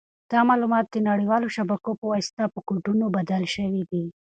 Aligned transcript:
دا 0.31 0.39
معلومات 0.49 0.85
د 0.89 0.95
نړیوالو 1.09 1.47
شبکو 1.55 1.91
په 1.99 2.05
واسطه 2.13 2.43
په 2.53 2.59
کوډونو 2.67 3.05
بدل 3.17 3.43
شوي 3.55 3.83
دي. 3.91 4.03